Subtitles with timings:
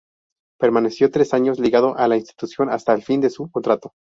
[0.59, 3.93] Permaneció tres años ligado a la institución hasta el fin de su contrato.